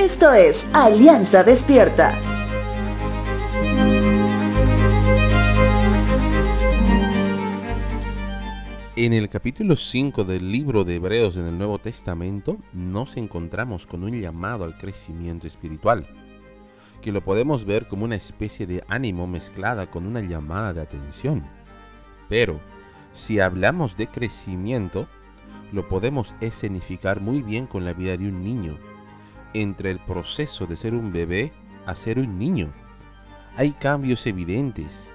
Esto 0.00 0.32
es 0.32 0.66
Alianza 0.72 1.44
Despierta. 1.44 2.18
En 8.96 9.12
el 9.12 9.28
capítulo 9.28 9.76
5 9.76 10.24
del 10.24 10.50
libro 10.50 10.84
de 10.84 10.96
Hebreos 10.96 11.36
en 11.36 11.44
el 11.44 11.58
Nuevo 11.58 11.78
Testamento 11.78 12.56
nos 12.72 13.18
encontramos 13.18 13.86
con 13.86 14.02
un 14.02 14.18
llamado 14.18 14.64
al 14.64 14.78
crecimiento 14.78 15.46
espiritual, 15.46 16.06
que 17.02 17.12
lo 17.12 17.22
podemos 17.22 17.66
ver 17.66 17.86
como 17.86 18.06
una 18.06 18.16
especie 18.16 18.66
de 18.66 18.82
ánimo 18.88 19.26
mezclada 19.26 19.90
con 19.90 20.06
una 20.06 20.22
llamada 20.22 20.72
de 20.72 20.80
atención. 20.80 21.44
Pero, 22.30 22.58
si 23.12 23.38
hablamos 23.38 23.98
de 23.98 24.06
crecimiento, 24.06 25.08
lo 25.72 25.86
podemos 25.90 26.34
escenificar 26.40 27.20
muy 27.20 27.42
bien 27.42 27.66
con 27.66 27.84
la 27.84 27.92
vida 27.92 28.16
de 28.16 28.26
un 28.26 28.42
niño, 28.42 28.78
entre 29.54 29.90
el 29.90 29.98
proceso 29.98 30.66
de 30.66 30.76
ser 30.76 30.94
un 30.94 31.12
bebé 31.12 31.52
a 31.86 31.94
ser 31.94 32.18
un 32.18 32.38
niño. 32.38 32.72
Hay 33.56 33.72
cambios 33.72 34.26
evidentes 34.26 35.12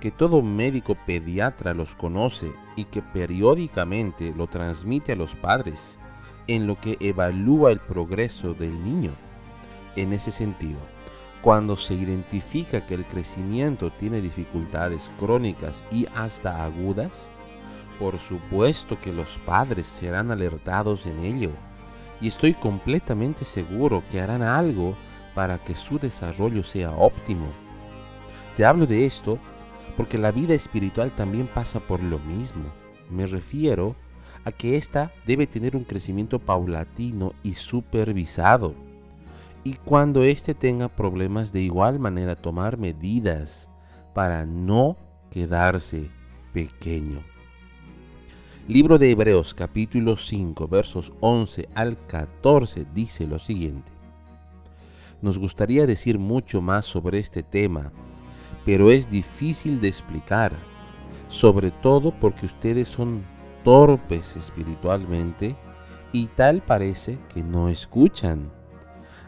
que 0.00 0.10
todo 0.10 0.42
médico 0.42 0.96
pediatra 1.06 1.74
los 1.74 1.94
conoce 1.94 2.52
y 2.76 2.84
que 2.84 3.02
periódicamente 3.02 4.32
lo 4.36 4.46
transmite 4.46 5.12
a 5.12 5.16
los 5.16 5.34
padres 5.34 5.98
en 6.46 6.66
lo 6.66 6.80
que 6.80 6.96
evalúa 7.00 7.72
el 7.72 7.80
progreso 7.80 8.54
del 8.54 8.82
niño. 8.84 9.12
En 9.96 10.12
ese 10.12 10.30
sentido, 10.30 10.78
cuando 11.42 11.76
se 11.76 11.94
identifica 11.94 12.86
que 12.86 12.94
el 12.94 13.06
crecimiento 13.06 13.90
tiene 13.90 14.20
dificultades 14.20 15.10
crónicas 15.18 15.84
y 15.90 16.06
hasta 16.14 16.64
agudas, 16.64 17.32
por 17.98 18.18
supuesto 18.18 18.98
que 19.00 19.12
los 19.12 19.38
padres 19.38 19.86
serán 19.86 20.30
alertados 20.30 21.06
en 21.06 21.20
ello 21.20 21.50
y 22.20 22.28
estoy 22.28 22.54
completamente 22.54 23.44
seguro 23.44 24.02
que 24.10 24.20
harán 24.20 24.42
algo 24.42 24.96
para 25.34 25.58
que 25.58 25.74
su 25.74 25.98
desarrollo 25.98 26.62
sea 26.62 26.90
óptimo. 26.92 27.46
Te 28.56 28.64
hablo 28.64 28.86
de 28.86 29.04
esto 29.04 29.38
porque 29.96 30.18
la 30.18 30.32
vida 30.32 30.54
espiritual 30.54 31.10
también 31.12 31.46
pasa 31.46 31.80
por 31.80 32.02
lo 32.02 32.18
mismo. 32.18 32.72
Me 33.10 33.26
refiero 33.26 33.96
a 34.44 34.52
que 34.52 34.76
ésta 34.76 35.12
debe 35.26 35.46
tener 35.46 35.76
un 35.76 35.84
crecimiento 35.84 36.38
paulatino 36.38 37.34
y 37.42 37.54
supervisado. 37.54 38.74
Y 39.64 39.74
cuando 39.74 40.22
éste 40.22 40.54
tenga 40.54 40.88
problemas, 40.88 41.52
de 41.52 41.60
igual 41.60 41.98
manera 41.98 42.36
tomar 42.36 42.78
medidas 42.78 43.68
para 44.14 44.46
no 44.46 44.96
quedarse 45.30 46.08
pequeño. 46.52 47.35
Libro 48.68 48.98
de 48.98 49.12
Hebreos 49.12 49.54
capítulo 49.54 50.16
5 50.16 50.66
versos 50.66 51.12
11 51.20 51.68
al 51.76 51.96
14 52.08 52.84
dice 52.92 53.24
lo 53.24 53.38
siguiente. 53.38 53.92
Nos 55.22 55.38
gustaría 55.38 55.86
decir 55.86 56.18
mucho 56.18 56.60
más 56.60 56.84
sobre 56.84 57.20
este 57.20 57.44
tema, 57.44 57.92
pero 58.64 58.90
es 58.90 59.08
difícil 59.08 59.80
de 59.80 59.86
explicar, 59.86 60.56
sobre 61.28 61.70
todo 61.70 62.10
porque 62.10 62.46
ustedes 62.46 62.88
son 62.88 63.22
torpes 63.62 64.34
espiritualmente 64.34 65.54
y 66.10 66.26
tal 66.26 66.60
parece 66.60 67.20
que 67.32 67.44
no 67.44 67.68
escuchan. 67.68 68.50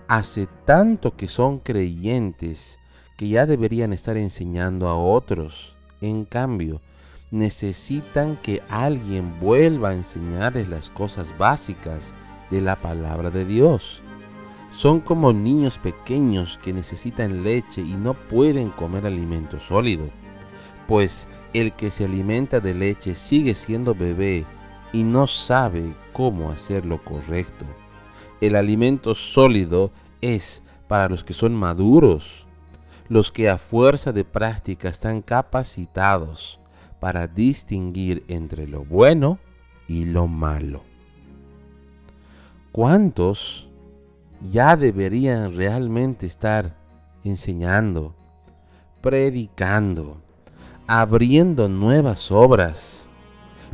Hace 0.08 0.48
tanto 0.64 1.16
que 1.16 1.28
son 1.28 1.60
creyentes 1.60 2.80
que 3.16 3.28
ya 3.28 3.46
deberían 3.46 3.92
estar 3.92 4.16
enseñando 4.16 4.88
a 4.88 4.96
otros. 4.96 5.76
En 6.00 6.24
cambio, 6.24 6.80
necesitan 7.30 8.36
que 8.36 8.62
alguien 8.68 9.38
vuelva 9.40 9.90
a 9.90 9.94
enseñarles 9.94 10.68
las 10.68 10.90
cosas 10.90 11.36
básicas 11.36 12.14
de 12.50 12.60
la 12.60 12.76
palabra 12.76 13.30
de 13.30 13.44
Dios. 13.44 14.02
Son 14.70 15.00
como 15.00 15.32
niños 15.32 15.78
pequeños 15.78 16.58
que 16.62 16.72
necesitan 16.72 17.42
leche 17.42 17.82
y 17.82 17.94
no 17.94 18.14
pueden 18.14 18.70
comer 18.70 19.06
alimento 19.06 19.58
sólido, 19.58 20.10
pues 20.86 21.28
el 21.52 21.72
que 21.72 21.90
se 21.90 22.04
alimenta 22.04 22.60
de 22.60 22.74
leche 22.74 23.14
sigue 23.14 23.54
siendo 23.54 23.94
bebé 23.94 24.44
y 24.92 25.04
no 25.04 25.26
sabe 25.26 25.94
cómo 26.12 26.50
hacer 26.50 26.86
lo 26.86 27.02
correcto. 27.02 27.64
El 28.40 28.56
alimento 28.56 29.14
sólido 29.14 29.90
es 30.20 30.62
para 30.86 31.08
los 31.08 31.24
que 31.24 31.34
son 31.34 31.54
maduros, 31.54 32.46
los 33.08 33.32
que 33.32 33.48
a 33.48 33.58
fuerza 33.58 34.12
de 34.12 34.24
práctica 34.24 34.88
están 34.88 35.22
capacitados 35.22 36.60
para 37.00 37.26
distinguir 37.26 38.22
entre 38.28 38.68
lo 38.68 38.84
bueno 38.84 39.38
y 39.86 40.04
lo 40.04 40.26
malo. 40.26 40.82
¿Cuántos 42.72 43.70
ya 44.50 44.76
deberían 44.76 45.56
realmente 45.56 46.26
estar 46.26 46.76
enseñando, 47.24 48.14
predicando, 49.00 50.20
abriendo 50.86 51.66
nuevas 51.68 52.30
obras, 52.30 53.08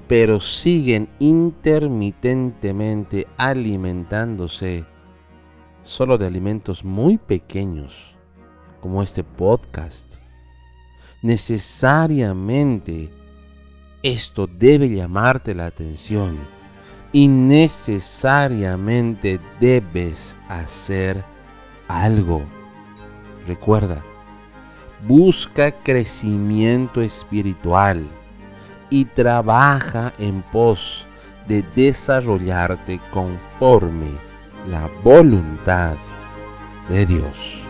pero 0.09 0.41
siguen 0.41 1.11
intermitentemente 1.19 3.27
alimentándose 3.37 4.87
solo 5.83 6.17
de 6.19 6.27
alimentos 6.27 6.85
muy 6.85 7.19
pequeños, 7.19 8.17
como 8.81 9.03
este 9.03 9.25
podcast? 9.25 10.24
Necesariamente 11.25 13.11
esto 14.03 14.47
debe 14.47 14.91
llamarte 14.91 15.55
la 15.55 15.65
atención 15.65 16.37
y 17.13 17.29
necesariamente 17.29 19.41
debes 19.59 20.37
hacer 20.51 21.25
algo. 21.89 22.43
Recuerda, 23.47 24.05
busca 25.09 25.73
crecimiento 25.73 27.01
espiritual 27.01 28.07
y 28.91 29.07
trabaja 29.07 30.13
en 30.19 30.43
pos 30.43 31.07
de 31.49 31.65
desarrollarte 31.75 33.01
conforme 33.11 34.11
la 34.69 34.91
voluntad 35.03 35.95
de 36.91 37.07
Dios. 37.07 37.65